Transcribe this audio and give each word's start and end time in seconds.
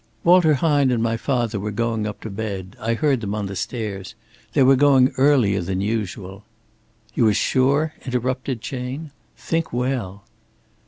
"Walter 0.23 0.55
Hine 0.55 0.89
and 0.89 1.03
my 1.03 1.15
father 1.15 1.59
were 1.59 1.69
going 1.69 2.07
up 2.07 2.21
to 2.21 2.31
bed. 2.31 2.75
I 2.79 2.95
heard 2.95 3.21
them 3.21 3.35
on 3.35 3.45
the 3.45 3.55
stairs. 3.55 4.15
They 4.53 4.63
were 4.63 4.75
going 4.75 5.13
earlier 5.19 5.61
than 5.61 5.79
usual." 5.79 6.43
"You 7.13 7.27
are 7.27 7.35
sure?" 7.35 7.93
interrupted 8.03 8.61
Chayne. 8.61 9.11
"Think 9.37 9.71
well!" 9.71 10.23